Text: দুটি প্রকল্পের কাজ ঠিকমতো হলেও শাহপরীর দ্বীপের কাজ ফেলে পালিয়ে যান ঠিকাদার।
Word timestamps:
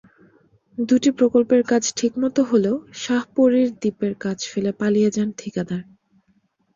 দুটি 0.77 1.09
প্রকল্পের 1.11 1.61
কাজ 1.63 1.83
ঠিকমতো 1.97 2.41
হলেও 2.43 2.75
শাহপরীর 2.95 3.69
দ্বীপের 3.81 4.13
কাজ 4.23 4.37
ফেলে 4.51 4.71
পালিয়ে 4.79 5.09
যান 5.15 5.29
ঠিকাদার। 5.39 5.83